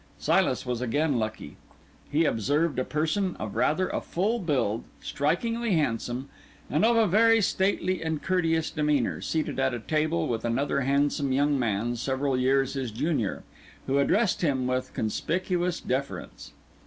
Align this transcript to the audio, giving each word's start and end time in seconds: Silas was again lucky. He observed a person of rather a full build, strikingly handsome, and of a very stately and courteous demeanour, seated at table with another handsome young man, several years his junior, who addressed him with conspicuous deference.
Silas 0.17 0.65
was 0.65 0.81
again 0.81 1.19
lucky. 1.19 1.57
He 2.11 2.25
observed 2.25 2.79
a 2.79 2.83
person 2.83 3.35
of 3.39 3.55
rather 3.55 3.87
a 3.87 4.01
full 4.01 4.39
build, 4.39 4.83
strikingly 4.99 5.73
handsome, 5.75 6.27
and 6.71 6.83
of 6.83 6.95
a 6.95 7.05
very 7.05 7.39
stately 7.39 8.01
and 8.01 8.19
courteous 8.19 8.71
demeanour, 8.71 9.21
seated 9.21 9.59
at 9.59 9.87
table 9.87 10.27
with 10.27 10.43
another 10.43 10.81
handsome 10.81 11.31
young 11.31 11.59
man, 11.59 11.95
several 11.97 12.35
years 12.35 12.73
his 12.73 12.89
junior, 12.89 13.43
who 13.85 13.99
addressed 13.99 14.41
him 14.41 14.65
with 14.65 14.91
conspicuous 14.95 15.79
deference. 15.79 16.53